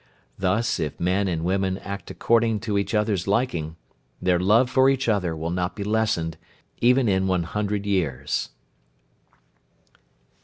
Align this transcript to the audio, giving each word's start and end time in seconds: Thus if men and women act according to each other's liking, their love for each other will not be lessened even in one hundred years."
Thus 0.35 0.79
if 0.79 0.99
men 0.99 1.27
and 1.27 1.43
women 1.45 1.77
act 1.77 2.09
according 2.09 2.61
to 2.61 2.75
each 2.79 2.95
other's 2.95 3.27
liking, 3.27 3.75
their 4.19 4.39
love 4.39 4.67
for 4.67 4.89
each 4.89 5.07
other 5.07 5.35
will 5.35 5.51
not 5.51 5.75
be 5.75 5.83
lessened 5.83 6.37
even 6.79 7.07
in 7.07 7.27
one 7.27 7.43
hundred 7.43 7.85
years." 7.85 8.49